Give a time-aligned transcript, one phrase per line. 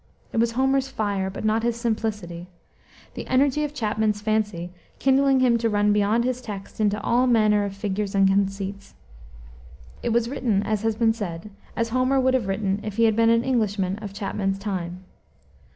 [0.33, 2.47] It has Homer's fire, but not his simplicity;
[3.13, 7.65] the energy of Chapman's fancy kindling him to run beyond his text into all manner
[7.65, 8.95] of figures and conceits.
[10.01, 13.15] It was written, as has been said, as Homer would have written if he had
[13.15, 15.03] been an Englishman of Chapman's time.